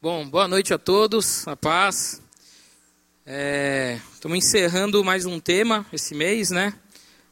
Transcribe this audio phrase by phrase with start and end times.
[0.00, 2.20] Bom, boa noite a todos, a paz.
[3.24, 6.74] É, estamos encerrando mais um tema esse mês, né?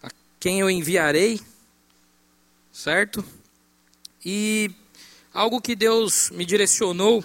[0.02, 0.08] A
[0.40, 1.38] quem eu enviarei,
[2.72, 3.22] certo?
[4.24, 4.70] E
[5.32, 7.22] algo que Deus me direcionou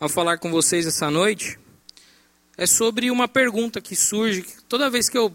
[0.00, 1.56] a falar com vocês essa noite
[2.58, 5.34] é sobre uma pergunta que surge toda vez que eu,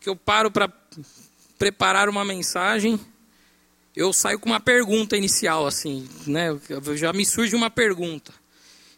[0.00, 0.68] que eu paro para
[1.56, 2.98] preparar uma mensagem,
[3.94, 6.48] eu saio com uma pergunta inicial, assim, né?
[6.96, 8.34] Já me surge uma pergunta.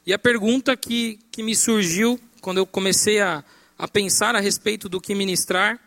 [0.09, 3.45] E a pergunta que, que me surgiu quando eu comecei a,
[3.77, 5.79] a pensar a respeito do que ministrar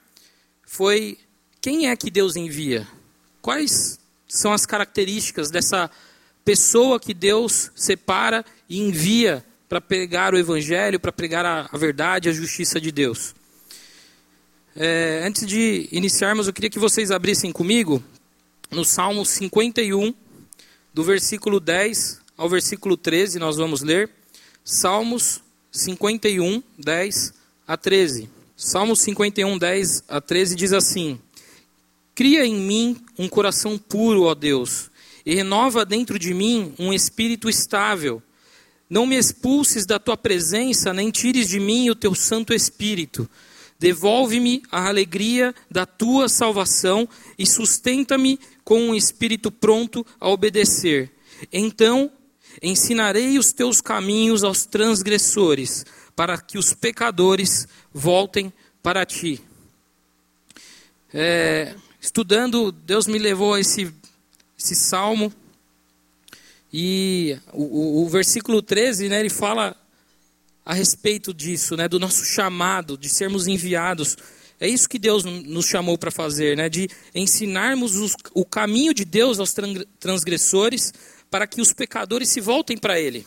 [0.64, 1.18] foi:
[1.60, 2.88] quem é que Deus envia?
[3.42, 5.90] Quais são as características dessa
[6.46, 12.30] pessoa que Deus separa e envia para pregar o Evangelho, para pregar a, a, verdade,
[12.30, 13.34] a justiça de Deus?
[14.76, 18.04] É, antes de iniciarmos, eu queria que vocês abrissem comigo
[18.70, 20.14] no Salmo 51,
[20.94, 24.10] do versículo 10 ao versículo 13, nós vamos ler
[24.66, 27.34] Salmos 51, 10
[27.68, 28.28] a 13.
[28.58, 31.20] Salmos 51, 10 a 13 diz assim:
[32.16, 34.90] Cria em mim um coração puro, ó Deus,
[35.24, 38.24] e renova dentro de mim um espírito estável.
[38.90, 43.30] Não me expulses da tua presença, nem tires de mim o teu Santo Espírito.
[43.78, 51.12] Devolve-me a alegria da tua salvação e sustenta-me com um espírito pronto a obedecer.
[51.54, 52.12] Então
[52.62, 58.54] Ensinarei os teus caminhos aos transgressores, para que os pecadores voltem
[58.84, 59.42] para ti.
[61.14, 63.92] É, estudando, Deus me levou a esse,
[64.58, 65.34] esse salmo.
[66.72, 69.76] E o, o, o, versículo 13, né, ele fala
[70.66, 74.18] a respeito disso, né, do nosso chamado, de sermos enviados.
[74.60, 79.04] É isso que Deus nos chamou para fazer, né, de ensinarmos os, o caminho de
[79.04, 79.54] Deus aos
[80.00, 80.94] transgressores,
[81.32, 83.26] para que os pecadores se voltem para Ele.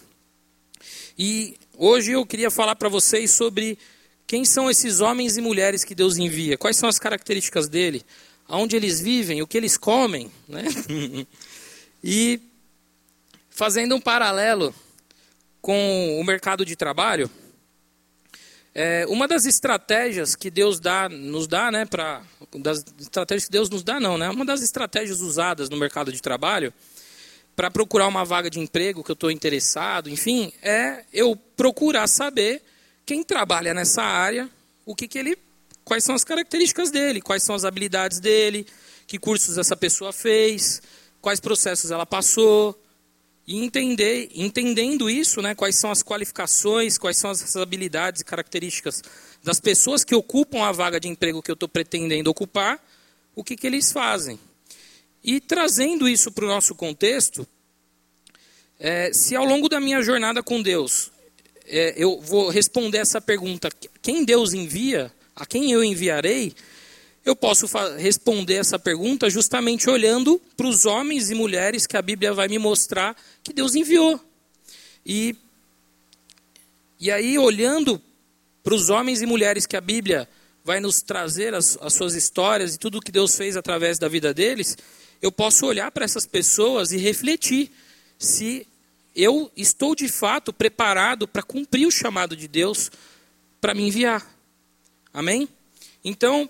[1.18, 3.78] E hoje eu queria falar para vocês sobre
[4.26, 8.04] quem são esses homens e mulheres que Deus envia, quais são as características dele,
[8.46, 10.64] aonde eles vivem, o que eles comem, né?
[12.04, 12.40] e
[13.48, 14.74] fazendo um paralelo
[15.62, 17.30] com o mercado de trabalho,
[18.74, 22.22] é, uma das estratégias que Deus dá, nos dá, né, para
[22.56, 24.28] das estratégias que Deus nos dá, não, né?
[24.28, 26.74] Uma das estratégias usadas no mercado de trabalho
[27.56, 32.62] para procurar uma vaga de emprego que eu estou interessado, enfim, é eu procurar saber
[33.06, 34.48] quem trabalha nessa área,
[34.84, 35.38] o que, que ele,
[35.84, 38.66] quais são as características dele, quais são as habilidades dele,
[39.06, 40.82] que cursos essa pessoa fez,
[41.20, 42.78] quais processos ela passou,
[43.46, 49.02] e entender, entendendo isso, né, quais são as qualificações, quais são as habilidades e características
[49.42, 52.82] das pessoas que ocupam a vaga de emprego que eu estou pretendendo ocupar,
[53.34, 54.38] o que, que eles fazem.
[55.24, 57.48] E trazendo isso para o nosso contexto,
[58.78, 61.10] é, se ao longo da minha jornada com Deus,
[61.66, 63.70] é, eu vou responder essa pergunta:
[64.02, 66.54] quem Deus envia, a quem eu enviarei?
[67.24, 72.34] Eu posso responder essa pergunta justamente olhando para os homens e mulheres que a Bíblia
[72.34, 74.20] vai me mostrar que Deus enviou.
[75.06, 75.34] E,
[77.00, 77.98] e aí, olhando
[78.62, 80.28] para os homens e mulheres que a Bíblia
[80.62, 84.08] vai nos trazer as, as suas histórias e tudo o que Deus fez através da
[84.08, 84.76] vida deles,
[85.24, 87.70] eu posso olhar para essas pessoas e refletir
[88.18, 88.66] se
[89.16, 92.92] eu estou de fato preparado para cumprir o chamado de Deus
[93.58, 94.22] para me enviar.
[95.14, 95.48] Amém?
[96.04, 96.46] Então,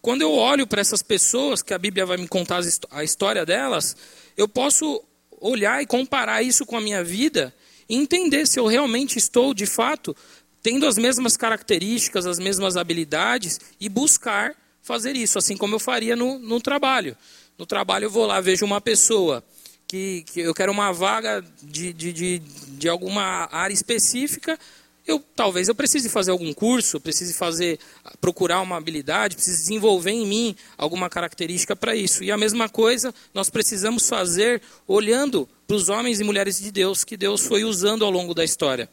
[0.00, 3.94] quando eu olho para essas pessoas, que a Bíblia vai me contar a história delas,
[4.38, 5.04] eu posso
[5.38, 7.54] olhar e comparar isso com a minha vida
[7.86, 10.16] e entender se eu realmente estou, de fato,
[10.62, 16.16] tendo as mesmas características, as mesmas habilidades e buscar fazer isso, assim como eu faria
[16.16, 17.14] no, no trabalho.
[17.56, 19.44] No trabalho eu vou lá, vejo uma pessoa
[19.86, 24.58] que, que eu quero uma vaga de, de, de, de alguma área específica,
[25.06, 27.78] eu talvez eu precise fazer algum curso, precise fazer
[28.20, 32.24] procurar uma habilidade, precise desenvolver em mim alguma característica para isso.
[32.24, 37.04] E a mesma coisa nós precisamos fazer olhando para os homens e mulheres de Deus
[37.04, 38.88] que Deus foi usando ao longo da história.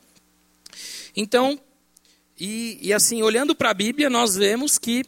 [1.15, 1.59] Então,
[2.37, 5.05] e, e assim, olhando para a Bíblia, nós vemos que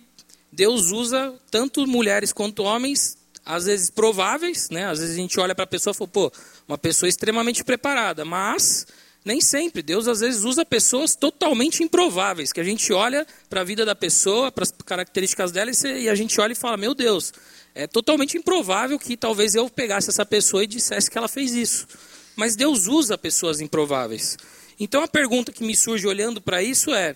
[0.52, 4.86] Deus usa tanto mulheres quanto homens às vezes prováveis, né?
[4.86, 6.32] Às vezes a gente olha para a pessoa e fala, pô,
[6.68, 8.86] uma pessoa extremamente preparada, mas
[9.26, 9.82] Nem sempre.
[9.82, 13.96] Deus às vezes usa pessoas totalmente improváveis, que a gente olha para a vida da
[13.96, 17.34] pessoa, para as características dela e a gente olha e fala: Meu Deus,
[17.74, 21.88] é totalmente improvável que talvez eu pegasse essa pessoa e dissesse que ela fez isso.
[22.36, 24.38] Mas Deus usa pessoas improváveis.
[24.80, 27.16] Então a pergunta que me surge olhando para isso é: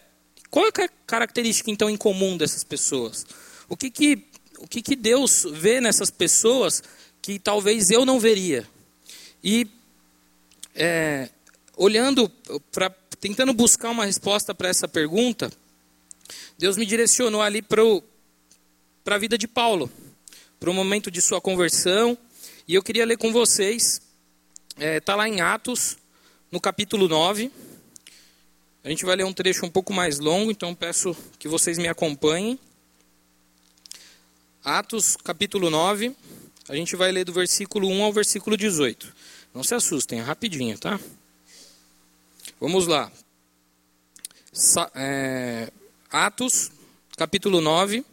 [0.49, 3.25] qual é a característica então em comum dessas pessoas?
[3.67, 4.23] O que que,
[4.59, 6.83] o que, que Deus vê nessas pessoas
[7.21, 8.67] que talvez eu não veria?
[9.43, 9.67] E
[10.75, 11.29] é,
[11.75, 12.29] olhando
[12.71, 12.89] para
[13.19, 15.51] tentando buscar uma resposta para essa pergunta,
[16.57, 19.91] Deus me direcionou ali para a vida de Paulo,
[20.59, 22.17] para o momento de sua conversão,
[22.67, 24.01] e eu queria ler com vocês,
[24.69, 25.97] está é, tá lá em Atos,
[26.51, 27.51] no capítulo 9.
[28.83, 31.87] A gente vai ler um trecho um pouco mais longo, então peço que vocês me
[31.87, 32.59] acompanhem.
[34.67, 36.13] Atos, capítulo 9,
[36.67, 39.15] a gente vai ler do versículo 1 ao versículo 18.
[39.53, 40.99] Não se assustem, é rapidinho, tá?
[42.59, 43.09] Vamos lá.
[44.51, 45.71] Sa é,
[46.11, 46.69] Atos,
[47.15, 48.03] capítulo 9,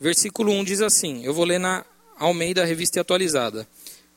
[0.00, 1.84] versículo 1 diz assim: Eu vou ler na
[2.18, 3.64] Almeida Revista Atualizada.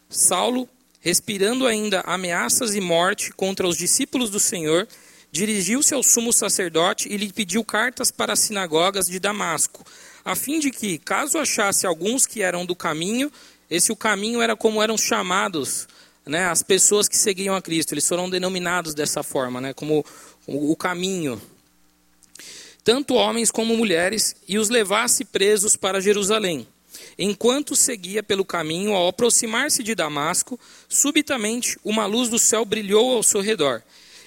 [0.09, 0.67] Saulo,
[1.01, 4.87] respirando ainda ameaças e morte contra os discípulos do Senhor,
[5.31, 9.85] dirigiu-se ao sumo sacerdote e lhe pediu cartas para as sinagogas de Damasco,
[10.25, 13.31] a fim de que, caso achasse alguns que eram do caminho,
[13.69, 15.87] esse o caminho era como eram chamados
[16.25, 17.93] né, as pessoas que seguiam a Cristo.
[17.93, 20.05] Eles foram denominados dessa forma, né, como
[20.47, 21.41] o caminho.
[22.83, 26.67] Tanto homens como mulheres, e os levasse presos para Jerusalém.
[27.17, 30.59] Enquanto seguia pelo caminho, ao aproximar-se de Damasco,
[30.89, 33.81] subitamente uma luz do céu brilhou ao seu redor.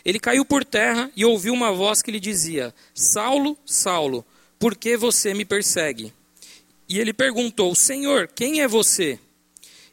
[0.05, 4.25] Ele caiu por terra e ouviu uma voz que lhe dizia: Saulo, Saulo,
[4.59, 6.13] por que você me persegue?
[6.89, 9.19] E ele perguntou: Senhor, quem é você?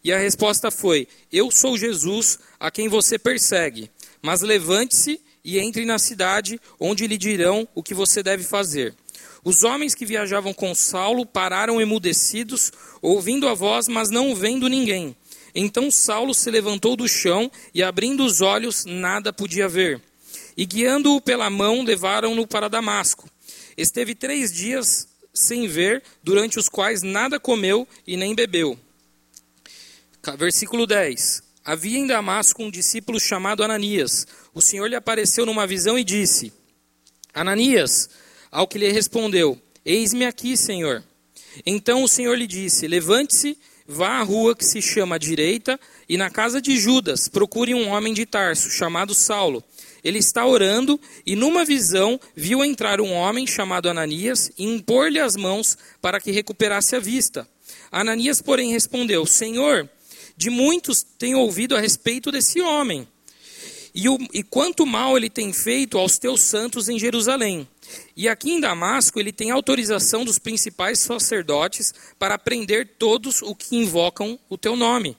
[0.03, 3.89] E a resposta foi: Eu sou Jesus, a quem você persegue.
[4.21, 8.95] Mas levante-se e entre na cidade, onde lhe dirão o que você deve fazer.
[9.43, 12.71] Os homens que viajavam com Saulo pararam emudecidos,
[13.01, 15.15] ouvindo a voz, mas não vendo ninguém.
[15.53, 20.01] Então Saulo se levantou do chão e, abrindo os olhos, nada podia ver.
[20.55, 23.29] E guiando-o pela mão, levaram-no para Damasco.
[23.77, 28.77] Esteve três dias sem ver, durante os quais nada comeu e nem bebeu.
[30.37, 31.41] Versículo 10.
[31.65, 34.27] Havia em Damasco um discípulo chamado Ananias.
[34.53, 36.53] O Senhor lhe apareceu numa visão e disse:
[37.33, 38.09] Ananias,
[38.51, 41.03] ao que lhe respondeu: Eis-me aqui, Senhor.
[41.65, 46.29] Então o Senhor lhe disse: Levante-se, vá à rua que se chama Direita, e na
[46.29, 49.63] casa de Judas procure um homem de Tarso, chamado Saulo.
[50.03, 55.35] Ele está orando, e numa visão viu entrar um homem chamado Ananias e impor-lhe as
[55.35, 57.47] mãos para que recuperasse a vista.
[57.91, 59.89] Ananias, porém, respondeu: Senhor,
[60.35, 63.07] de muitos tenho ouvido a respeito desse homem.
[63.95, 67.67] E, o, e quanto mal ele tem feito aos teus santos em Jerusalém.
[68.17, 73.75] E aqui em Damasco ele tem autorização dos principais sacerdotes para prender todos o que
[73.75, 75.15] invocam o teu nome.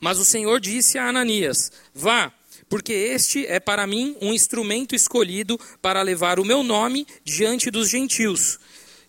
[0.00, 2.32] Mas o Senhor disse a Ananias: Vá,
[2.70, 7.90] porque este é para mim um instrumento escolhido para levar o meu nome diante dos
[7.90, 8.58] gentios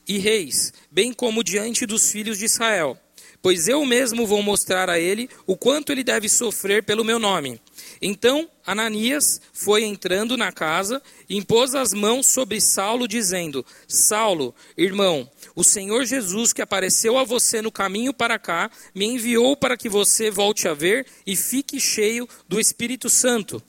[0.05, 2.99] e reis, bem como diante dos filhos de Israel
[3.41, 7.59] pois eu mesmo vou mostrar a ele o quanto ele deve sofrer pelo meu nome.
[8.01, 15.29] Então Ananias foi entrando na casa e impôs as mãos sobre Saulo, dizendo: Saulo, irmão,
[15.55, 19.87] o Senhor Jesus que apareceu a você no caminho para cá, me enviou para que
[19.87, 23.61] você volte a ver e fique cheio do Espírito Santo.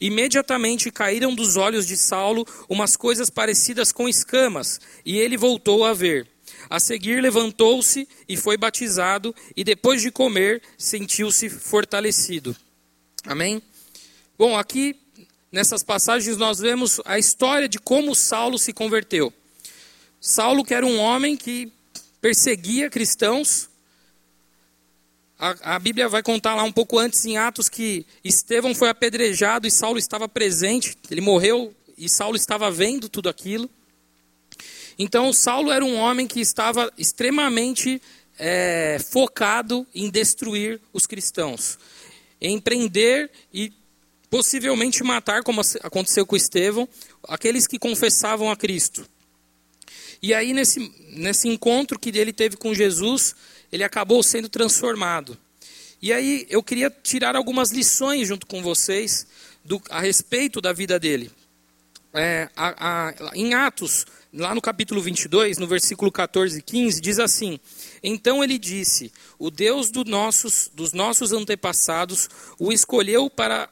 [0.00, 5.94] Imediatamente caíram dos olhos de Saulo umas coisas parecidas com escamas, e ele voltou a
[5.94, 6.28] ver.
[6.70, 12.54] A seguir, levantou-se e foi batizado, e depois de comer, sentiu-se fortalecido.
[13.24, 13.62] Amém?
[14.38, 14.94] Bom, aqui
[15.50, 19.32] nessas passagens nós vemos a história de como Saulo se converteu.
[20.20, 21.72] Saulo, que era um homem que
[22.20, 23.68] perseguia cristãos,
[25.36, 29.66] a, a, Bíblia vai contar lá um pouco antes em Atos que Estevão foi apedrejado
[29.66, 30.96] e Saulo estava presente.
[31.10, 33.68] Ele morreu e Saulo estava vendo tudo aquilo.
[34.96, 38.00] Então, Saulo era um homem que estava extremamente
[38.38, 41.76] é, focado em destruir os cristãos,
[42.40, 43.72] em prender e
[44.30, 46.88] possivelmente matar, como aconteceu com Estevão,
[47.24, 49.06] aqueles que confessavam a Cristo.
[50.20, 53.34] E aí, nesse, nesse encontro que ele teve com Jesus,
[53.72, 55.38] ele acabou sendo transformado.
[56.02, 59.26] E aí, eu queria tirar algumas lições junto com vocês
[59.64, 61.30] do, a respeito da vida dele.
[62.12, 67.18] É, a, a, em Atos, lá no capítulo 22, no versículo 14 e 15, diz
[67.18, 67.60] assim:
[68.02, 73.68] Então ele disse: O Deus do nossos, dos nossos antepassados o escolheu para,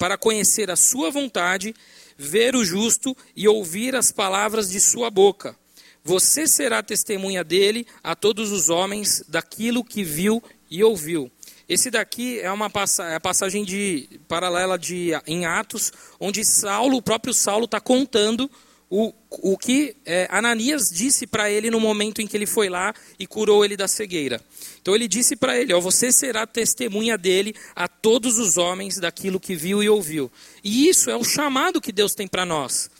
[0.00, 1.74] para conhecer a sua vontade,
[2.16, 5.54] ver o justo e ouvir as palavras de sua boca.
[6.02, 11.30] Você será testemunha dele a todos os homens daquilo que viu e ouviu.
[11.68, 12.72] Esse daqui é uma
[13.10, 18.50] é passagem de paralela de em Atos, onde Saulo, o próprio Saulo, está contando
[18.90, 22.92] o, o que é, Ananias disse para ele no momento em que ele foi lá
[23.20, 24.44] e curou ele da cegueira.
[24.82, 29.38] Então ele disse para ele: ó, Você será testemunha dele a todos os homens daquilo
[29.38, 30.30] que viu e ouviu.
[30.64, 32.90] E isso é o chamado que Deus tem para nós,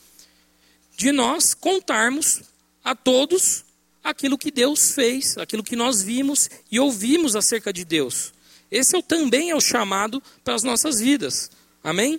[0.95, 2.41] de nós contarmos
[2.81, 3.65] a todos
[4.01, 8.33] aquilo que Deus fez, aquilo que nós vimos e ouvimos acerca de Deus.
[8.71, 11.51] Esse é, também é o chamado para as nossas vidas.
[11.83, 12.17] Amém?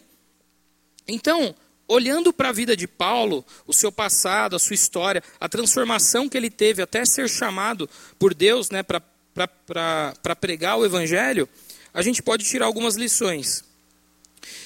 [1.09, 1.55] Então,
[1.93, 6.39] olhando para a vida de Paulo, o seu passado, a sua história, a transformação que
[6.39, 11.47] ele teve até ser chamado por Deus né, para pregar o Evangelho,
[11.93, 13.63] a gente pode tirar algumas lições.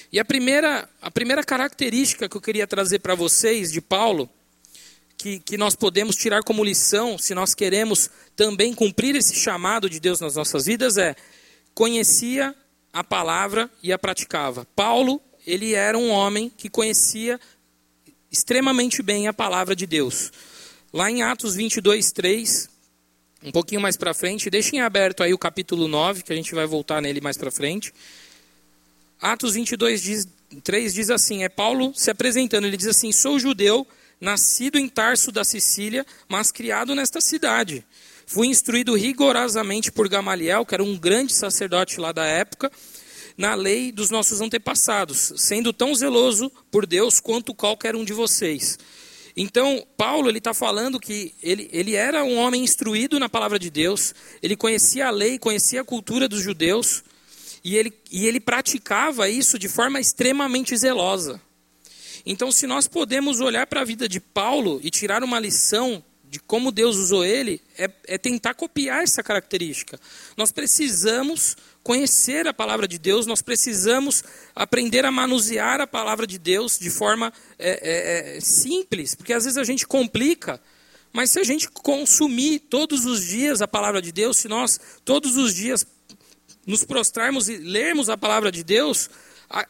[0.09, 4.29] E a primeira, a primeira característica que eu queria trazer para vocês de Paulo,
[5.17, 9.99] que, que nós podemos tirar como lição, se nós queremos também cumprir esse chamado de
[9.99, 11.13] Deus nas nossas vidas, é
[11.73, 12.55] conhecia
[12.93, 14.65] a palavra e a praticava.
[14.73, 17.39] Paulo ele era um homem que conhecia
[18.29, 20.29] extremamente bem a palavra de Deus.
[20.91, 22.69] Lá em Atos 22, 3,
[23.43, 26.65] um pouquinho mais para frente, deixem aberto aí o capítulo 9, que a gente vai
[26.67, 27.93] voltar nele mais para frente.
[29.21, 30.27] Atos 22, diz,
[30.63, 33.87] 3 diz assim: é Paulo se apresentando, ele diz assim: Sou judeu,
[34.19, 37.85] nascido em Tarso da Sicília, mas criado nesta cidade.
[38.25, 42.69] Fui instruído rigorosamente por Gamaliel, que era um grande sacerdote lá da época,
[43.37, 48.79] na lei dos nossos antepassados, sendo tão zeloso por Deus quanto qualquer um de vocês.
[49.39, 53.69] Então, Paulo ele está falando que ele, ele era um homem instruído na palavra de
[53.69, 57.03] Deus, ele conhecia a lei, conhecia a cultura dos judeus,
[57.63, 61.39] e ele, e ele praticava isso de forma extremamente zelosa.
[62.25, 66.39] Então, se nós podemos olhar para a vida de Paulo e tirar uma lição de
[66.39, 69.99] como Deus usou ele, é, é tentar copiar essa característica.
[70.35, 76.37] Nós precisamos conhecer a palavra de Deus, nós precisamos aprender a manusear a palavra de
[76.37, 80.61] Deus de forma é, é, é, simples, porque às vezes a gente complica,
[81.13, 85.37] mas se a gente consumir todos os dias a palavra de Deus, se nós todos
[85.37, 85.87] os dias
[86.65, 89.09] nos prostrarmos e lermos a palavra de Deus,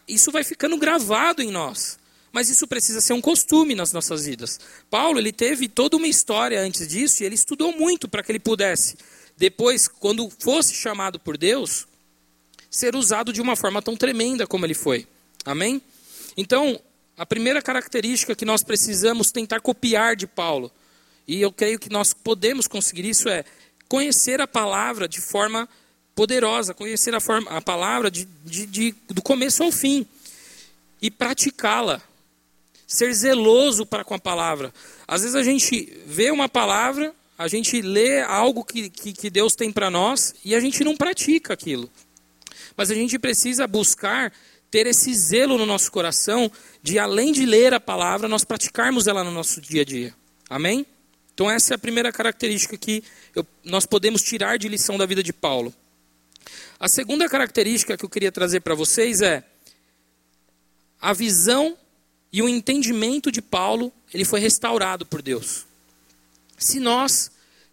[0.07, 1.99] isso vai ficando gravado em nós.
[2.37, 4.59] Mas isso precisa ser um costume nas nossas vidas.
[4.91, 8.37] Paulo, ele teve toda uma história antes disso e ele estudou muito para que ele
[8.37, 8.95] pudesse,
[9.35, 11.87] depois, quando fosse chamado por Deus,
[12.69, 15.07] ser usado de uma forma tão tremenda como ele foi.
[15.43, 15.81] Amém?
[16.37, 16.79] Então,
[17.17, 20.71] a primeira característica que nós precisamos tentar copiar de Paulo,
[21.27, 23.43] e eu creio que nós podemos conseguir isso, é
[23.89, 25.67] conhecer a palavra de forma
[26.13, 30.05] poderosa, conhecer a, forma, a palavra de, de, de, do começo ao fim
[31.01, 31.99] e praticá-la.
[32.87, 34.73] Ser zeloso para com a palavra.
[35.07, 39.55] Às vezes a gente vê uma palavra, a gente lê algo que, que, que Deus
[39.55, 41.89] tem para nós e a gente não pratica aquilo.
[42.75, 44.31] Mas a gente precisa buscar
[44.71, 46.51] ter esse zelo no nosso coração
[46.81, 50.13] de, além de ler a palavra, nós praticarmos ela no nosso dia a dia.
[50.49, 50.85] Amém?
[51.33, 53.03] Então, essa é a primeira característica que
[53.35, 55.73] eu, nós podemos tirar de lição da vida de Paulo.
[56.79, 59.43] A segunda característica que eu queria trazer para vocês é
[60.99, 61.77] a visão
[62.31, 65.65] e o entendimento de Paulo, ele foi restaurado por Deus.
[66.57, 67.31] Se nós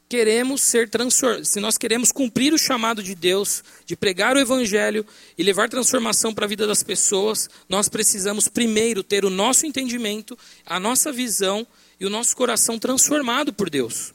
[0.09, 5.05] queremos ser transformados, se nós queremos cumprir o chamado de Deus de pregar o evangelho
[5.37, 10.39] e levar transformação para a vida das pessoas, nós precisamos primeiro ter o nosso entendimento,
[10.65, 11.67] a nossa visão
[11.99, 14.13] e o nosso coração transformado por Deus.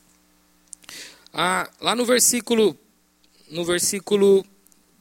[1.34, 2.78] Ah, lá no versículo
[3.50, 4.46] no versículo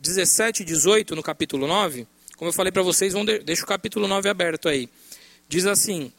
[0.01, 3.67] 17 e 18, no capítulo 9, como eu falei para vocês, vão de, deixa o
[3.67, 4.89] capítulo 9 aberto aí.
[5.49, 6.13] Diz assim: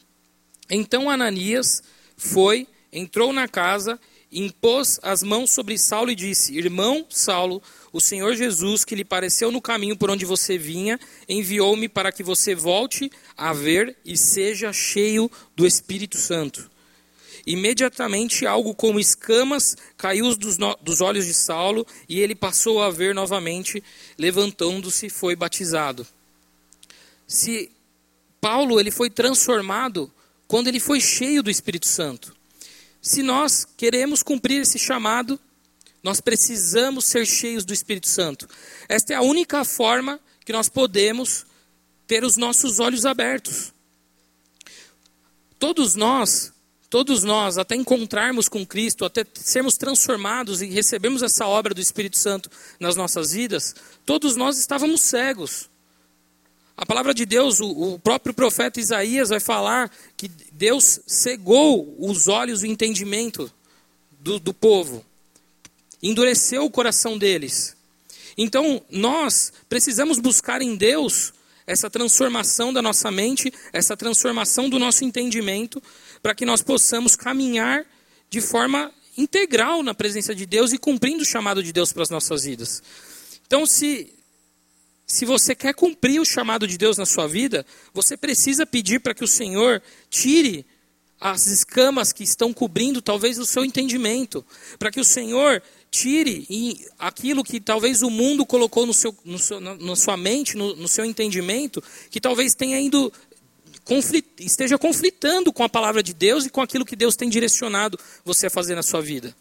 [0.69, 1.81] Então Ananias
[2.17, 3.99] foi, entrou na casa
[4.31, 9.51] impôs as mãos sobre Saulo e disse: Irmão Saulo, o Senhor Jesus, que lhe pareceu
[9.51, 14.71] no caminho por onde você vinha, enviou-me para que você volte a ver e seja
[14.71, 16.69] cheio do Espírito Santo.
[17.45, 23.15] Imediatamente algo como escamas caiu dos, dos olhos de Saulo e ele passou a ver
[23.15, 23.83] novamente,
[24.17, 26.05] levantando-se, foi batizado.
[27.25, 27.71] Se
[28.39, 30.11] Paulo ele foi transformado
[30.47, 32.35] quando ele foi cheio do Espírito Santo.
[33.01, 35.39] Se nós queremos cumprir esse chamado,
[36.03, 38.47] nós precisamos ser cheios do Espírito Santo.
[38.87, 41.45] Esta é a única forma que nós podemos
[42.07, 43.73] ter os nossos olhos abertos.
[45.59, 46.51] Todos nós,
[46.89, 52.17] todos nós, até encontrarmos com Cristo, até sermos transformados e recebemos essa obra do Espírito
[52.17, 55.69] Santo nas nossas vidas, todos nós estávamos cegos.
[56.89, 62.63] Palavra de Deus, o, o próprio profeta Isaías vai falar que Deus cegou os olhos,
[62.63, 63.53] o entendimento
[64.19, 65.05] do, do povo,
[66.01, 67.77] endureceu o coração deles.
[68.35, 71.31] Então, nós precisamos buscar em Deus
[71.67, 75.79] essa transformação da nossa mente, essa transformação do nosso entendimento,
[76.23, 77.85] para que nós possamos caminhar
[78.31, 82.09] de forma integral na presença de Deus e cumprindo o chamado de Deus para as
[82.09, 82.81] nossas vidas.
[83.45, 84.11] Então, se,
[85.09, 89.15] se você quer cumprir o chamado de Deus na sua vida, você precisa pedir para
[89.15, 90.63] que o Senhor tire
[91.19, 94.45] as escamas que estão cobrindo talvez o seu entendimento,
[94.77, 96.47] para que o Senhor tire
[96.99, 100.87] aquilo que talvez o mundo colocou no seu, no seu, na sua mente, no, no
[100.87, 102.77] seu entendimento, que talvez tenha
[103.83, 107.99] conflit, esteja conflitando com a palavra de Deus e com aquilo que Deus tem direcionado
[108.23, 109.35] você a fazer na sua vida.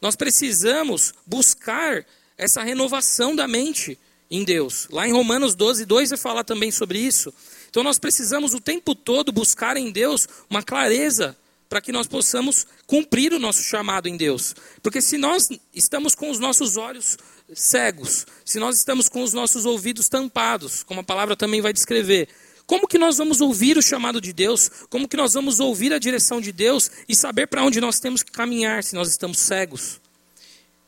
[0.00, 2.06] Nós precisamos buscar
[2.38, 3.98] essa renovação da mente
[4.30, 4.86] em Deus.
[4.90, 7.34] Lá em Romanos 12, 2 vai falar também sobre isso.
[7.68, 11.36] Então nós precisamos o tempo todo buscar em Deus uma clareza
[11.68, 14.54] para que nós possamos cumprir o nosso chamado em Deus.
[14.82, 17.16] Porque se nós estamos com os nossos olhos
[17.54, 22.28] cegos, se nós estamos com os nossos ouvidos tampados, como a palavra também vai descrever,
[22.66, 24.70] como que nós vamos ouvir o chamado de Deus?
[24.88, 28.22] Como que nós vamos ouvir a direção de Deus e saber para onde nós temos
[28.22, 30.00] que caminhar se nós estamos cegos?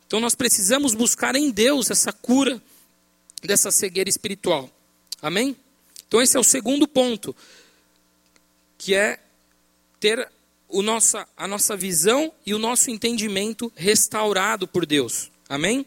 [0.07, 2.63] Então nós precisamos buscar em Deus essa cura
[3.43, 4.71] dessa cegueira espiritual.
[5.21, 5.57] Amém?
[6.07, 7.35] Então esse é o segundo ponto,
[8.79, 9.19] que é
[9.99, 10.31] ter
[10.69, 15.31] o nossa, a nossa visão e o nosso entendimento restaurado por Deus.
[15.49, 15.87] Amém?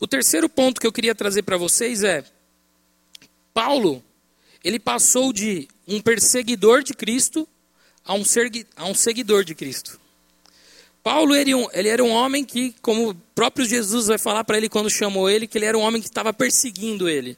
[0.00, 2.24] O terceiro ponto que eu queria trazer para vocês é:
[3.52, 4.02] Paulo,
[4.62, 7.48] ele passou de um perseguidor de Cristo
[8.04, 8.22] a um,
[8.76, 10.00] a um seguidor de Cristo.
[11.08, 14.90] Paulo ele, era um homem que, como o próprio Jesus vai falar para ele quando
[14.90, 17.34] chamou ele, que ele era um homem que estava perseguindo ele.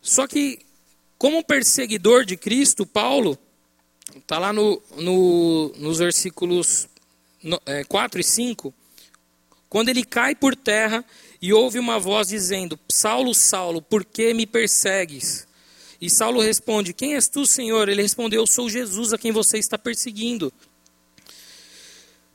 [0.00, 0.58] Só que
[1.16, 3.38] como perseguidor de Cristo, Paulo,
[4.16, 6.88] está lá no, no, nos versículos
[7.86, 8.74] 4 é, e 5,
[9.68, 11.04] quando ele cai por terra
[11.40, 15.46] e ouve uma voz dizendo: Saulo, Saulo, por que me persegues?
[16.00, 17.88] E Saulo responde: Quem és tu, Senhor?
[17.88, 20.52] Ele respondeu: Eu sou Jesus a quem você está perseguindo.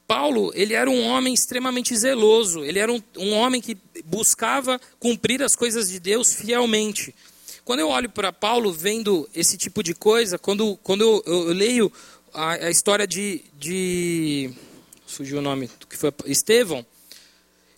[0.08, 5.44] Paulo, ele era um homem extremamente zeloso, ele era um, um homem que buscava cumprir
[5.44, 7.14] as coisas de Deus fielmente.
[7.66, 11.54] Quando eu olho para Paulo vendo esse tipo de coisa, quando, quando eu, eu, eu
[11.54, 11.92] leio
[12.34, 14.50] a, a, história de, de.
[15.06, 16.86] Surgiu o nome, que foi Estevão.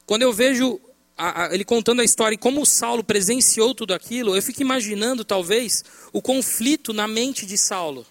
[0.05, 0.79] Quando eu vejo
[1.17, 5.25] a, a, ele contando a história e como Saulo presenciou tudo aquilo, eu fico imaginando,
[5.25, 8.05] talvez, o conflito na mente de Saulo.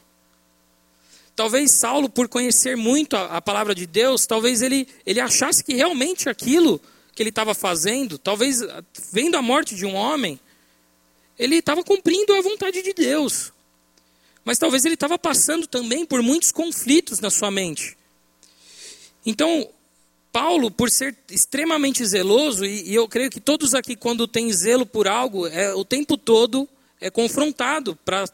[1.39, 5.73] Talvez Saulo, por conhecer muito a, a palavra de Deus, talvez ele, ele achasse que
[5.73, 6.81] realmente aquilo
[7.15, 8.59] que ele estava fazendo, talvez
[9.13, 10.41] vendo a morte de um homem,
[11.39, 13.53] ele estava cumprindo a vontade de Deus.
[14.45, 17.97] Mas talvez ele estava passando também por muitos conflitos na sua mente.
[19.25, 19.71] Então,
[20.33, 24.85] Paulo, por ser extremamente zeloso, e, e eu creio que todos aqui, quando têm zelo
[24.85, 26.69] por algo, é, o tempo todo
[27.01, 27.95] é confrontado.
[28.05, 28.25] Pra,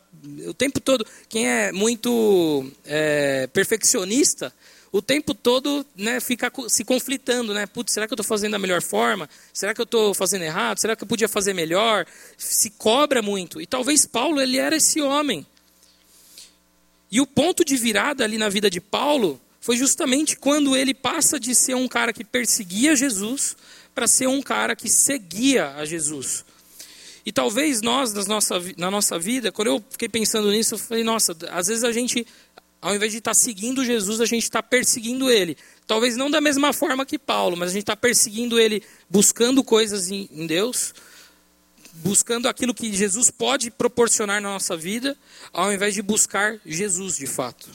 [0.47, 4.53] o tempo todo, quem é muito é, perfeccionista,
[4.93, 7.67] o tempo todo né, fica se conflitando, né?
[7.67, 9.29] Putz, será que eu estou fazendo da melhor forma?
[9.53, 10.79] Será que eu estou fazendo errado?
[10.79, 12.07] Será que eu podia fazer melhor?
[12.39, 13.61] Se cobra muito.
[13.61, 15.45] E talvez Paulo ele era esse homem.
[17.11, 21.41] E o ponto de virada ali na vida de Paulo foi justamente quando ele passa
[21.41, 23.57] de ser um cara que perseguia Jesus
[23.95, 26.45] para ser um cara que seguia a Jesus.
[27.27, 31.03] E talvez nós, na nossa, na nossa vida, quando eu fiquei pensando nisso, eu falei,
[31.03, 32.27] nossa, às vezes a gente
[32.85, 35.57] ao invés de estar tá seguindo Jesus, a gente está perseguindo ele.
[35.87, 40.11] Talvez não da mesma forma que Paulo, mas a gente está perseguindo ele buscando coisas
[40.11, 40.93] em, em Deus,
[41.95, 45.17] buscando aquilo que Jesus pode proporcionar na nossa vida,
[45.51, 47.71] ao invés de buscar Jesus de fato.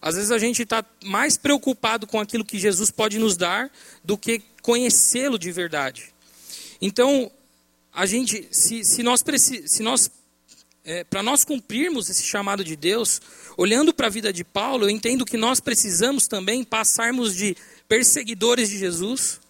[0.00, 3.70] Às vezes a gente está mais preocupado com aquilo que Jesus pode nos dar
[4.02, 6.12] do que conhecê-lo de verdade.
[6.80, 7.30] Então,
[7.92, 9.22] a gente, se, se nós,
[9.66, 10.10] se nós
[10.84, 13.20] é, para nós cumprirmos esse chamado de Deus,
[13.56, 17.56] olhando para a vida de Paulo, eu entendo que nós precisamos também passarmos de
[17.88, 19.40] perseguidores de Jesus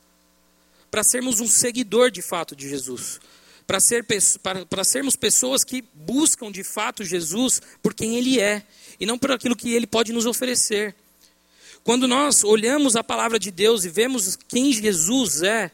[0.91, 3.19] para sermos um seguidor de fato de Jesus.
[3.67, 4.05] Para ser,
[4.69, 8.63] para sermos pessoas que buscam de fato Jesus por quem Ele é
[9.01, 10.95] e não por aquilo que Ele pode nos oferecer.
[11.83, 15.71] Quando nós olhamos a palavra de Deus e vemos quem Jesus é,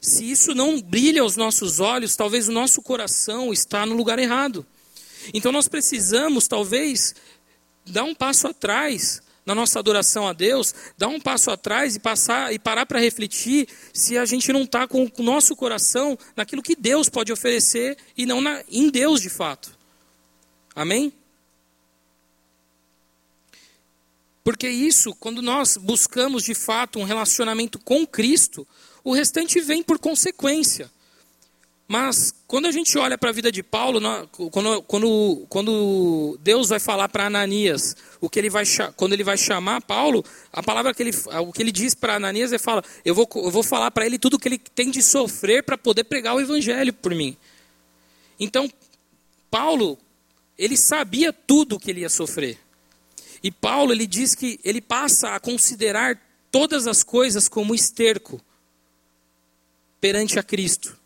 [0.00, 4.66] se isso não brilha aos nossos olhos, talvez o nosso coração está no lugar errado.
[5.34, 7.14] Então nós precisamos, talvez,
[7.84, 12.52] dar um passo atrás na nossa adoração a Deus, dar um passo atrás e passar
[12.52, 16.76] e parar para refletir se a gente não está com o nosso coração naquilo que
[16.76, 19.76] Deus pode oferecer e não na, em Deus de fato.
[20.74, 21.12] Amém?
[24.42, 28.66] Porque isso, quando nós buscamos de fato um relacionamento com Cristo,
[29.02, 30.90] o restante vem por consequência.
[31.92, 34.00] Mas quando a gente olha para a vida de Paulo,
[34.52, 38.62] quando, quando, quando Deus vai falar para Ananias, o que ele vai,
[38.94, 41.10] quando ele vai chamar Paulo, a palavra que ele,
[41.42, 44.20] o que ele diz para Ananias é fala, eu vou, eu vou falar para ele
[44.20, 47.36] tudo o que ele tem de sofrer para poder pregar o evangelho por mim.
[48.38, 48.70] Então,
[49.50, 49.98] Paulo,
[50.56, 52.56] ele sabia tudo o que ele ia sofrer.
[53.42, 56.16] E Paulo, ele diz que ele passa a considerar
[56.52, 58.40] todas as coisas como esterco
[60.00, 60.96] perante a Cristo.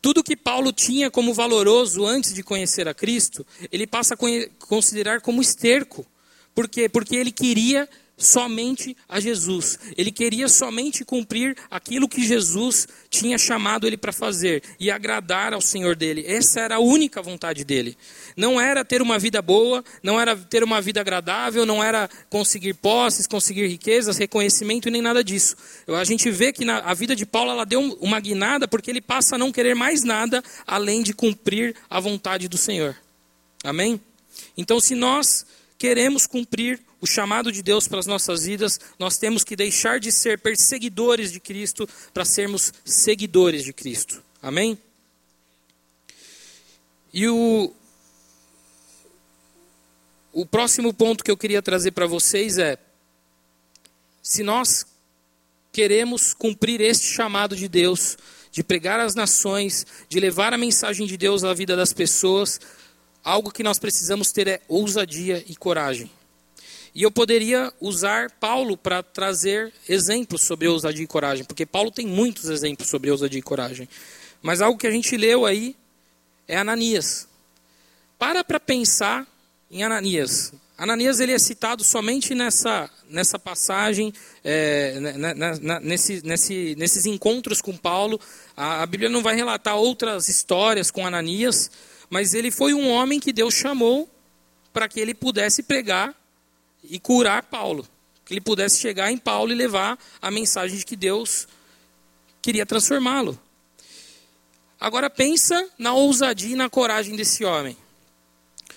[0.00, 4.18] Tudo que Paulo tinha como valoroso antes de conhecer a Cristo, ele passa a
[4.66, 6.06] considerar como esterco.
[6.54, 6.88] Por quê?
[6.88, 7.88] Porque ele queria
[8.18, 9.78] somente a Jesus.
[9.96, 15.60] Ele queria somente cumprir aquilo que Jesus tinha chamado ele para fazer e agradar ao
[15.60, 16.24] Senhor dele.
[16.26, 17.96] Essa era a única vontade dele.
[18.36, 22.74] Não era ter uma vida boa, não era ter uma vida agradável, não era conseguir
[22.74, 25.56] posses, conseguir riquezas, reconhecimento nem nada disso.
[25.86, 29.00] A gente vê que na, a vida de Paulo ela deu uma guinada porque ele
[29.00, 32.96] passa a não querer mais nada além de cumprir a vontade do Senhor.
[33.62, 34.00] Amém?
[34.56, 35.46] Então, se nós
[35.78, 40.10] queremos cumprir o chamado de Deus para as nossas vidas, nós temos que deixar de
[40.10, 44.22] ser perseguidores de Cristo para sermos seguidores de Cristo.
[44.42, 44.78] Amém?
[47.12, 47.72] E o,
[50.32, 52.78] o próximo ponto que eu queria trazer para vocês é:
[54.22, 54.84] se nós
[55.72, 58.18] queremos cumprir este chamado de Deus,
[58.50, 62.60] de pregar às nações, de levar a mensagem de Deus à vida das pessoas,
[63.22, 66.10] algo que nós precisamos ter é ousadia e coragem.
[66.98, 72.04] E eu poderia usar Paulo para trazer exemplos sobre ousadia e coragem, porque Paulo tem
[72.04, 73.88] muitos exemplos sobre ousadia e coragem.
[74.42, 75.76] Mas algo que a gente leu aí
[76.48, 77.28] é Ananias.
[78.18, 79.24] Para para pensar
[79.70, 80.52] em Ananias.
[80.76, 87.06] Ananias ele é citado somente nessa, nessa passagem, é, na, na, na, nesse, nesse, nesses
[87.06, 88.20] encontros com Paulo.
[88.56, 91.70] A, a Bíblia não vai relatar outras histórias com Ananias,
[92.10, 94.10] mas ele foi um homem que Deus chamou
[94.72, 96.17] para que ele pudesse pregar
[96.88, 97.86] e curar Paulo.
[98.24, 101.48] Que ele pudesse chegar em Paulo e levar a mensagem de que Deus
[102.42, 103.38] queria transformá-lo.
[104.80, 107.76] Agora pensa na ousadia e na coragem desse homem.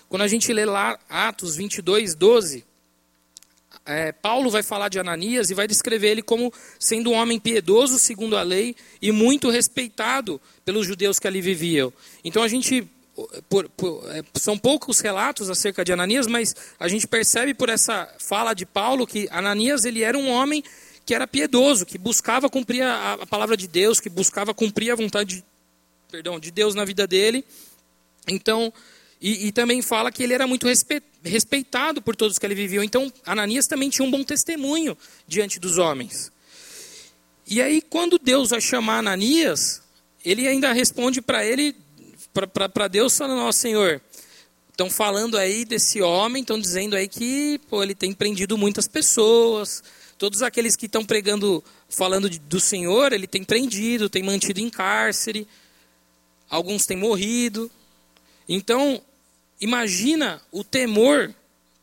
[0.10, 2.65] Quando a gente lê lá Atos 22, 12,
[3.86, 7.97] é, Paulo vai falar de Ananias e vai descrever ele como sendo um homem piedoso
[7.97, 11.91] segundo a lei e muito respeitado pelos judeus que ali viviam.
[12.24, 12.88] Então a gente
[13.50, 18.08] por, por, é, são poucos relatos acerca de Ananias, mas a gente percebe por essa
[18.19, 20.63] fala de Paulo que Ananias ele era um homem
[21.06, 24.95] que era piedoso, que buscava cumprir a, a palavra de Deus, que buscava cumprir a
[24.95, 25.45] vontade de,
[26.10, 27.43] perdão, de Deus na vida dele.
[28.28, 28.71] Então,
[29.19, 30.67] e, e, também fala que ele era muito
[31.24, 32.84] respeitado por todos que ele vivia.
[32.84, 34.97] Então, Ananias também tinha um bom testemunho
[35.28, 36.32] diante dos homens.
[37.45, 39.82] E aí, quando Deus vai chamar Ananias,
[40.24, 41.76] ele ainda responde para ele
[42.34, 44.02] para Deus falando, ó Senhor,
[44.70, 49.84] estão falando aí desse homem, estão dizendo aí que pô, ele tem prendido muitas pessoas.
[50.17, 54.70] Todos aqueles que estão pregando, falando de, do Senhor, ele tem prendido, tem mantido em
[54.70, 55.48] cárcere.
[56.50, 57.72] Alguns têm morrido.
[58.48, 59.02] Então,
[59.60, 61.34] imagina o temor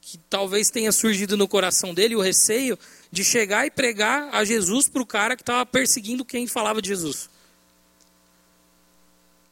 [0.00, 2.78] que talvez tenha surgido no coração dele, o receio
[3.10, 6.88] de chegar e pregar a Jesus para o cara que estava perseguindo quem falava de
[6.88, 7.28] Jesus.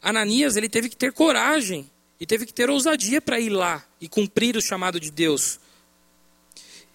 [0.02, 4.08] Ananias ele teve que ter coragem e teve que ter ousadia para ir lá e
[4.08, 5.58] cumprir o chamado de Deus.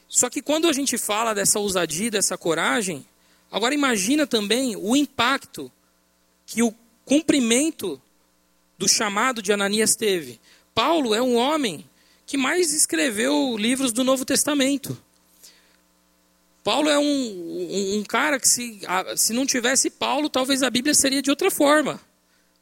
[0.08, 3.06] Só que quando a gente fala dessa ousadia, dessa coragem,
[3.52, 5.72] agora imagina também o impacto
[6.46, 6.74] que o
[7.06, 8.02] cumprimento
[8.78, 10.40] do chamado de Ananias teve.
[10.74, 11.86] Paulo é um homem
[12.26, 14.98] que mais escreveu livros do Novo Testamento.
[16.64, 18.82] Paulo é um, um, um cara que, se,
[19.16, 22.00] se não tivesse Paulo, talvez a Bíblia seria de outra forma.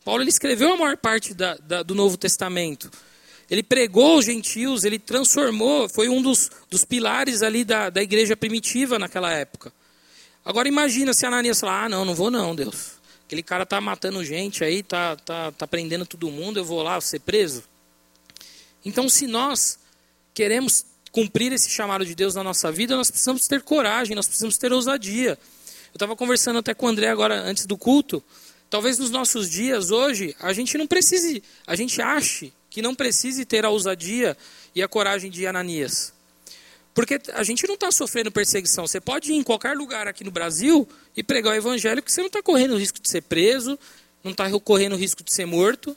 [0.03, 2.89] Paulo ele escreveu a maior parte da, da, do Novo Testamento.
[3.49, 8.37] Ele pregou os gentios, ele transformou, foi um dos, dos pilares ali da, da igreja
[8.37, 9.73] primitiva naquela época.
[10.45, 12.99] Agora imagina se Ananias falar, ah, não, não vou não, Deus.
[13.25, 16.99] Aquele cara tá matando gente aí, tá, tá, tá prendendo todo mundo, eu vou lá
[17.01, 17.63] ser preso.
[18.83, 19.77] Então, se nós
[20.33, 24.57] queremos cumprir esse chamado de Deus na nossa vida, nós precisamos ter coragem, nós precisamos
[24.57, 25.37] ter ousadia.
[25.91, 28.23] Eu estava conversando até com o André agora, antes do culto,
[28.69, 33.45] Talvez nos nossos dias hoje a gente não precise, a gente ache que não precise
[33.45, 34.37] ter a ousadia
[34.75, 36.13] e a coragem de Ananias.
[36.93, 38.85] Porque a gente não está sofrendo perseguição.
[38.85, 42.21] Você pode ir em qualquer lugar aqui no Brasil e pregar o evangelho que você
[42.21, 43.79] não está correndo o risco de ser preso,
[44.23, 45.95] não está correndo o risco de ser morto.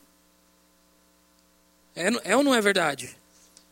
[1.94, 3.16] É, é ou não é verdade?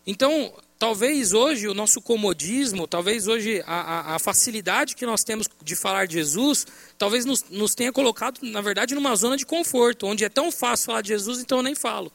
[0.07, 5.47] Então, talvez hoje o nosso comodismo, talvez hoje a, a, a, facilidade que nós temos
[5.63, 6.67] de falar de Jesus,
[6.97, 10.87] talvez nos, nos tenha colocado, na verdade, numa zona de conforto, onde é tão fácil
[10.87, 12.11] falar de Jesus, então eu nem falo.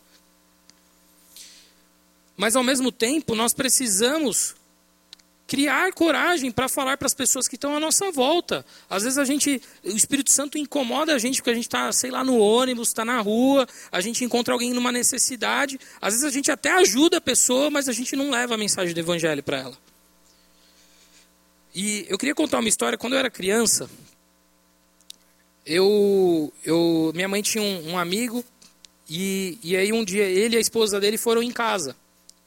[2.35, 4.55] Mas ao mesmo tempo, nós precisamos
[5.47, 8.65] criar coragem para falar para as pessoas que estão à nossa volta.
[8.89, 12.09] Às vezes a gente, o Espírito Santo incomoda a gente porque a gente está, sei
[12.09, 15.79] lá, no ônibus, está na rua, a gente encontra alguém numa necessidade.
[16.01, 18.93] Às vezes a gente até ajuda a pessoa, mas a gente não leva a mensagem
[18.93, 19.77] do Evangelho para ela.
[21.73, 22.97] E eu queria contar uma história.
[22.97, 23.89] Quando eu era criança,
[25.65, 28.43] eu, eu minha mãe tinha um, um amigo
[29.09, 31.95] e, e aí um dia ele e a esposa dele foram em casa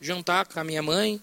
[0.01, 1.21] jantar com a minha mãe.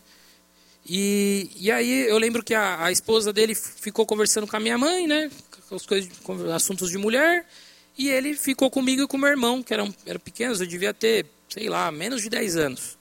[0.88, 4.78] E, e aí eu lembro que a, a esposa dele ficou conversando com a minha
[4.78, 5.32] mãe, né?
[5.72, 6.12] As coisas,
[6.54, 7.46] assuntos de mulher.
[7.98, 11.26] E ele ficou comigo e com meu irmão, que eram, eram pequenos, eu devia ter,
[11.50, 12.98] sei lá, menos de 10 anos.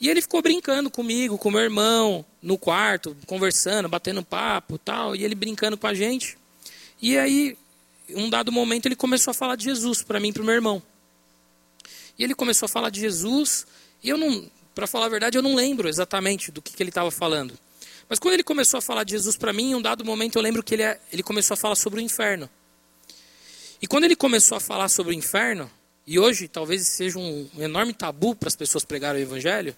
[0.00, 5.14] E ele ficou brincando comigo, com meu irmão, no quarto, conversando, batendo papo tal.
[5.14, 6.36] E ele brincando com a gente.
[7.00, 7.56] E aí,
[8.10, 10.54] um dado momento, ele começou a falar de Jesus para mim e para o meu
[10.56, 10.82] irmão.
[12.18, 13.64] E ele começou a falar de Jesus.
[14.02, 16.90] E eu não, para falar a verdade, eu não lembro exatamente do que, que ele
[16.90, 17.58] estava falando.
[18.08, 20.42] Mas quando ele começou a falar de Jesus para mim, em um dado momento eu
[20.42, 22.48] lembro que ele, é, ele começou a falar sobre o inferno.
[23.80, 25.70] E quando ele começou a falar sobre o inferno,
[26.06, 29.74] e hoje talvez seja um enorme tabu para as pessoas pregarem o evangelho,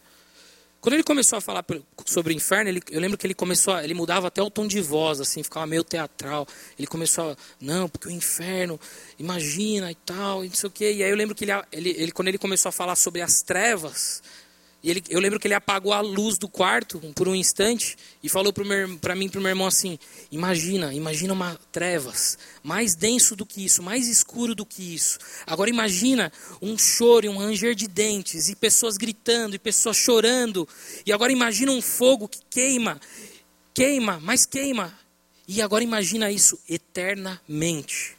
[0.85, 1.65] quando ele começou a falar
[2.05, 4.67] sobre o inferno, ele, eu lembro que ele começou, a, ele mudava até o tom
[4.67, 6.47] de voz, assim, ficava meio teatral.
[6.79, 8.79] Ele começou a, não, porque o inferno,
[9.19, 10.93] imagina e tal, e não sei o quê.
[10.93, 13.41] E aí eu lembro que ele, ele, ele quando ele começou a falar sobre as
[13.41, 14.23] trevas,
[14.85, 18.29] e ele, eu lembro que ele apagou a luz do quarto por um instante e
[18.29, 19.99] falou para mim, para meu irmão assim:
[20.31, 25.19] Imagina, imagina uma trevas mais denso do que isso, mais escuro do que isso.
[25.47, 30.69] Agora imagina um choro, um ranger de dentes e pessoas gritando e pessoas chorando.
[31.07, 33.01] E agora imagina um fogo que queima,
[33.73, 34.93] queima, mas queima.
[35.49, 38.19] E agora imagina isso eternamente.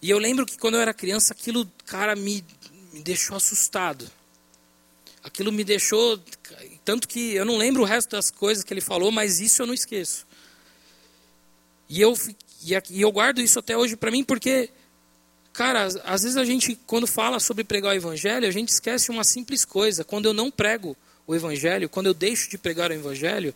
[0.00, 2.42] E eu lembro que quando eu era criança, aquilo, cara, me,
[2.90, 4.10] me deixou assustado
[5.22, 6.20] aquilo me deixou.
[6.84, 9.66] Tanto que eu não lembro o resto das coisas que ele falou, mas isso eu
[9.66, 10.26] não esqueço.
[11.88, 12.14] E eu,
[12.90, 14.70] e eu guardo isso até hoje para mim, porque,
[15.52, 19.24] cara, às vezes a gente, quando fala sobre pregar o evangelho, a gente esquece uma
[19.24, 20.02] simples coisa.
[20.02, 23.54] Quando eu não prego o evangelho, quando eu deixo de pregar o evangelho,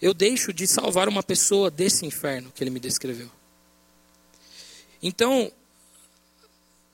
[0.00, 3.30] eu deixo de salvar uma pessoa desse inferno que ele me descreveu.
[5.02, 5.52] Então,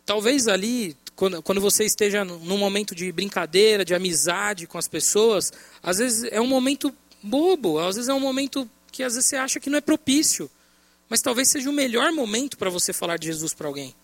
[0.05, 5.53] talvez ali quando, quando você esteja num momento de brincadeira, de amizade com as pessoas,
[5.83, 9.37] às vezes é um momento bobo, às vezes é um momento que às vezes você
[9.37, 10.51] acha que não é propício.
[11.09, 13.95] Mas talvez seja o melhor momento para você falar de Jesus para alguém.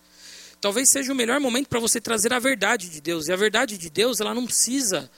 [0.61, 3.27] Talvez seja o melhor momento para você trazer a verdade de Deus.
[3.27, 5.09] E a verdade de Deus, ela não precisa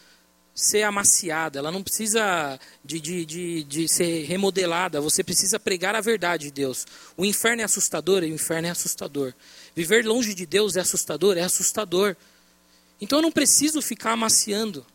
[0.55, 6.01] ser amaciada, ela não precisa de, de, de, de, ser remodelada, você precisa pregar a
[6.01, 6.85] verdade de Deus.
[7.17, 9.33] O inferno é assustador e o inferno é assustador.
[9.75, 11.37] Viver longe de Deus é assustador?
[11.37, 12.15] É assustador.
[13.01, 14.85] Então eu não preciso ficar amaciando.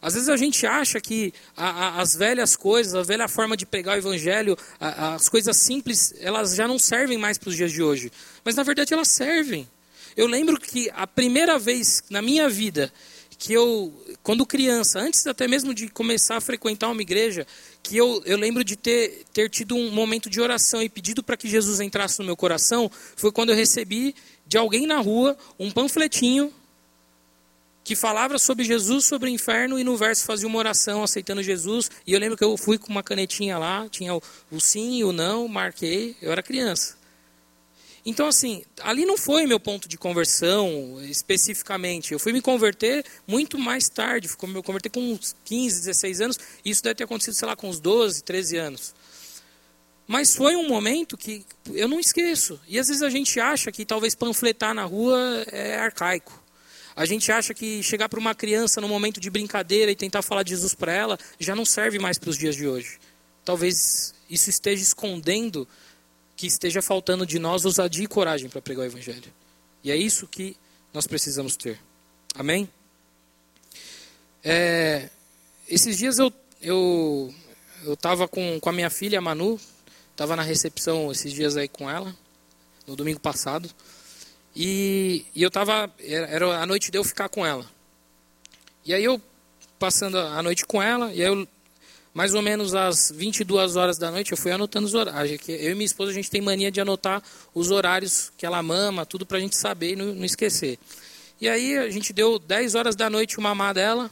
[0.00, 3.64] Às vezes a gente acha que a, a, as velhas coisas, a velha forma de
[3.64, 7.70] pregar o evangelho, a, as coisas simples, elas já não servem mais para os dias
[7.70, 8.10] de hoje.
[8.44, 9.68] Mas na verdade elas servem.
[10.16, 12.92] Eu lembro que a primeira vez na minha vida
[13.42, 17.44] que eu, quando criança, antes até mesmo de começar a frequentar uma igreja,
[17.82, 21.36] que eu, eu lembro de ter, ter tido um momento de oração e pedido para
[21.36, 24.14] que Jesus entrasse no meu coração, foi quando eu recebi
[24.46, 26.54] de alguém na rua um panfletinho
[27.82, 31.90] que falava sobre Jesus, sobre o inferno, e no verso fazia uma oração aceitando Jesus.
[32.06, 35.04] E eu lembro que eu fui com uma canetinha lá, tinha o, o sim e
[35.04, 37.01] o não, marquei, eu era criança.
[38.04, 42.12] Então, assim, ali não foi meu ponto de conversão especificamente.
[42.12, 44.26] Eu fui me converter muito mais tarde.
[44.26, 46.38] Fui me converter com uns 15, 16 anos.
[46.64, 48.94] Isso deve ter acontecido, sei lá, com uns 12, 13 anos.
[50.06, 52.60] Mas foi um momento que eu não esqueço.
[52.66, 56.42] E às vezes a gente acha que talvez panfletar na rua é arcaico.
[56.94, 60.42] A gente acha que chegar para uma criança no momento de brincadeira e tentar falar
[60.42, 62.98] de Jesus para ela já não serve mais para os dias de hoje.
[63.44, 65.66] Talvez isso esteja escondendo
[66.36, 69.32] que esteja faltando de nós ousadia e coragem para pregar o Evangelho.
[69.84, 70.56] E é isso que
[70.92, 71.78] nós precisamos ter.
[72.34, 72.68] Amém?
[74.42, 75.08] É,
[75.68, 77.34] esses dias eu eu
[77.84, 79.60] eu estava com, com a minha filha a Manu,
[80.10, 82.14] estava na recepção esses dias aí com ela
[82.86, 83.68] no domingo passado
[84.54, 87.66] e, e eu estava era a noite de eu ficar com ela.
[88.84, 89.20] E aí eu
[89.78, 91.48] passando a noite com ela, e aí eu,
[92.14, 95.40] mais ou menos às 22 horas da noite, eu fui anotando os horários.
[95.48, 97.22] Eu e minha esposa, a gente tem mania de anotar
[97.54, 100.78] os horários que ela mama, tudo pra gente saber e não, não esquecer.
[101.40, 104.10] E aí a gente deu 10 horas da noite o mamar dela.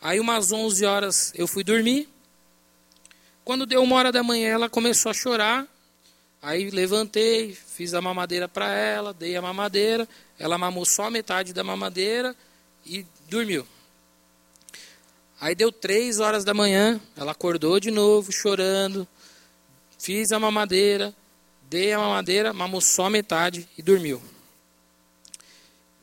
[0.00, 2.08] Aí umas 11 horas eu fui dormir.
[3.44, 5.66] Quando deu uma hora da manhã, ela começou a chorar.
[6.42, 10.06] Aí levantei, fiz a mamadeira para ela, dei a mamadeira.
[10.38, 12.36] Ela mamou só a metade da mamadeira
[12.86, 13.66] e dormiu.
[15.40, 19.08] Aí deu três horas da manhã, ela acordou de novo, chorando.
[19.98, 21.14] Fiz a mamadeira,
[21.62, 24.22] dei a mamadeira, mamou só a metade e dormiu.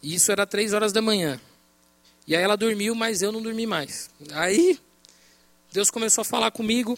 [0.01, 1.39] Isso era três horas da manhã.
[2.25, 4.09] E aí ela dormiu, mas eu não dormi mais.
[4.33, 4.79] Aí
[5.71, 6.97] Deus começou a falar comigo.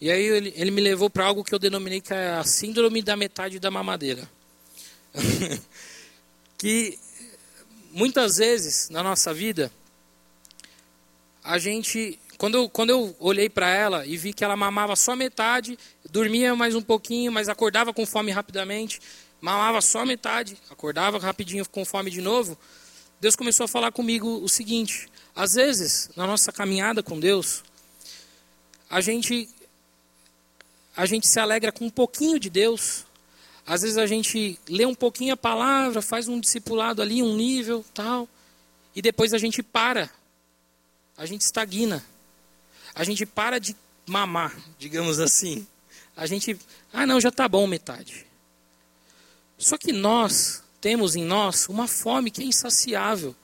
[0.00, 3.02] E aí ele, ele me levou para algo que eu denominei que é a síndrome
[3.02, 4.28] da metade da mamadeira.
[6.58, 6.98] que
[7.92, 9.70] muitas vezes na nossa vida
[11.44, 15.14] a gente quando eu, quando eu olhei para ela e vi que ela mamava só
[15.14, 15.78] metade,
[16.10, 19.00] dormia mais um pouquinho, mas acordava com fome rapidamente,
[19.40, 22.58] mamava só metade, acordava rapidinho com fome de novo,
[23.20, 27.62] Deus começou a falar comigo o seguinte: às vezes, na nossa caminhada com Deus,
[28.90, 29.48] a gente
[30.96, 33.06] a gente se alegra com um pouquinho de Deus.
[33.64, 37.84] Às vezes a gente lê um pouquinho a palavra, faz um discipulado ali, um nível,
[37.94, 38.28] tal,
[38.96, 40.10] e depois a gente para.
[41.16, 42.04] A gente estagna.
[42.94, 45.66] A gente para de mamar, digamos assim.
[46.16, 46.58] A gente,
[46.92, 48.26] ah, não, já está bom metade.
[49.56, 53.34] Só que nós temos em nós uma fome que é insaciável.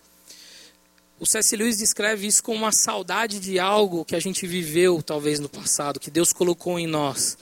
[1.20, 1.56] O C.S.
[1.56, 5.98] Lewis descreve isso como uma saudade de algo que a gente viveu, talvez no passado,
[5.98, 7.36] que Deus colocou em nós.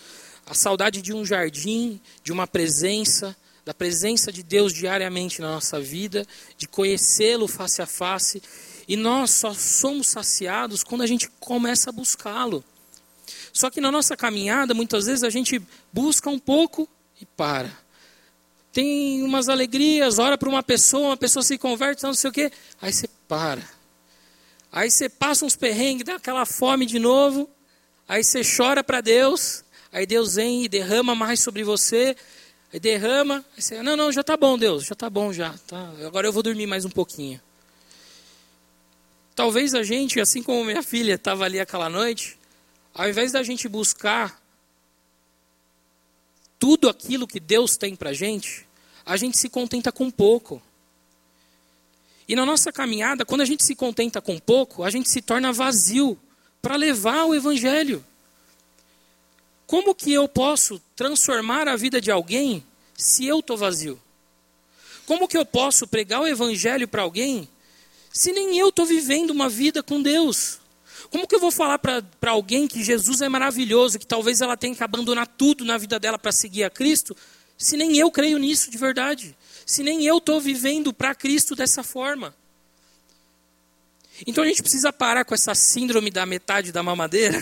[0.47, 3.37] A saudade de um jardim, de uma presença,
[3.67, 8.43] da presença de Deus diariamente na nossa vida, de conhecê-lo face a face.
[8.89, 12.65] E nós só somos saciados quando a gente começa a buscá-lo.
[13.53, 15.61] Só que na nossa caminhada, muitas vezes a gente
[15.93, 16.89] busca um pouco
[17.21, 17.87] e para
[18.77, 22.53] tem umas alegrias, ora para uma pessoa, uma pessoa se converte, não sei o quê.
[22.79, 23.63] Aí você para.
[24.71, 27.49] Aí você passa uns perrengues, dá aquela fome de novo.
[28.07, 29.65] Aí você chora para Deus.
[29.91, 32.15] Aí Deus vem e derrama mais sobre você.
[32.71, 33.43] Aí derrama.
[33.57, 35.55] Aí você, não, não, já está bom, Deus, já está bom já.
[35.67, 35.95] Tá.
[36.05, 37.41] Agora eu vou dormir mais um pouquinho.
[39.37, 42.39] Talvez a gente, assim como minha filha estava ali aquela noite,
[42.95, 44.43] ao invés da gente buscar
[46.59, 48.67] tudo aquilo que Deus tem para a gente,
[49.05, 50.63] a gente se contenta com pouco.
[52.27, 55.53] E na nossa caminhada, quando a gente se contenta com pouco, a gente se torna
[55.53, 56.19] vazio
[56.63, 58.03] para levar o Evangelho.
[59.67, 62.65] Como que eu posso transformar a vida de alguém
[62.97, 64.01] se eu estou vazio?
[65.05, 67.47] Como que eu posso pregar o Evangelho para alguém
[68.17, 70.59] se nem eu estou vivendo uma vida com Deus?
[71.11, 74.75] Como que eu vou falar para alguém que Jesus é maravilhoso, que talvez ela tenha
[74.75, 77.15] que abandonar tudo na vida dela para seguir a Cristo,
[77.59, 79.37] se nem eu creio nisso de verdade?
[79.67, 82.35] Se nem eu estou vivendo para Cristo dessa forma?
[84.27, 87.39] Então a gente precisa parar com essa síndrome da metade da mamadeira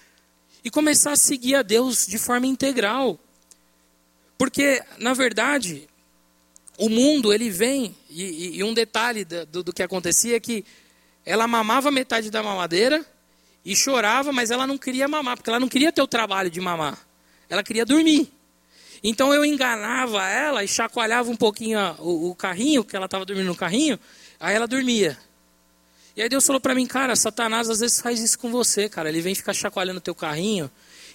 [0.64, 3.20] e começar a seguir a Deus de forma integral.
[4.38, 5.86] Porque, na verdade,
[6.78, 10.64] o mundo ele vem, e, e um detalhe do, do que acontecia é que
[11.24, 13.04] ela mamava metade da mamadeira
[13.64, 16.60] e chorava, mas ela não queria mamar, porque ela não queria ter o trabalho de
[16.60, 16.98] mamar.
[17.48, 18.32] Ela queria dormir.
[19.02, 23.46] Então eu enganava ela e chacoalhava um pouquinho o, o carrinho, que ela estava dormindo
[23.46, 23.98] no carrinho,
[24.38, 25.18] aí ela dormia.
[26.16, 29.08] E aí Deus falou para mim, cara, Satanás às vezes faz isso com você, cara.
[29.08, 30.70] Ele vem ficar chacoalhando o teu carrinho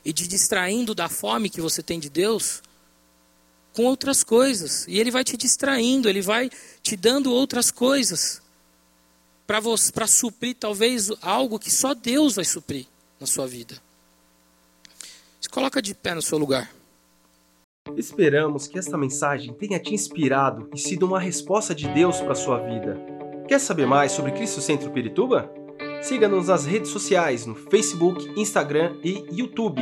[0.05, 2.61] e te distraindo da fome que você tem de Deus
[3.73, 4.85] com outras coisas.
[4.87, 6.49] E ele vai te distraindo, ele vai
[6.81, 8.41] te dando outras coisas
[9.45, 12.85] para suprir talvez algo que só Deus vai suprir
[13.19, 13.75] na sua vida.
[15.39, 16.71] Se coloca de pé no seu lugar.
[17.97, 22.35] Esperamos que esta mensagem tenha te inspirado e sido uma resposta de Deus para a
[22.35, 22.97] sua vida.
[23.47, 25.51] Quer saber mais sobre Cristo Centro Pirituba?
[26.01, 29.81] Siga-nos nas redes sociais no Facebook, Instagram e YouTube,